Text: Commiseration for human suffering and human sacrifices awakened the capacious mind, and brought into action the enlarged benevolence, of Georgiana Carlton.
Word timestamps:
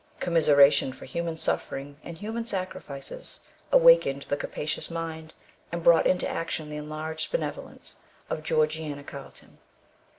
Commiseration 0.19 0.91
for 0.91 1.05
human 1.05 1.37
suffering 1.37 1.95
and 2.03 2.17
human 2.17 2.43
sacrifices 2.43 3.41
awakened 3.71 4.23
the 4.23 4.35
capacious 4.35 4.89
mind, 4.89 5.35
and 5.71 5.83
brought 5.83 6.07
into 6.07 6.27
action 6.27 6.71
the 6.71 6.75
enlarged 6.77 7.31
benevolence, 7.31 7.97
of 8.27 8.41
Georgiana 8.41 9.03
Carlton. 9.03 9.59